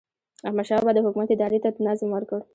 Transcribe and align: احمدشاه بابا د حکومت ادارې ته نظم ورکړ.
احمدشاه 0.47 0.79
بابا 0.81 0.91
د 0.95 0.99
حکومت 1.05 1.29
ادارې 1.31 1.59
ته 1.63 1.69
نظم 1.87 2.09
ورکړ. 2.13 2.39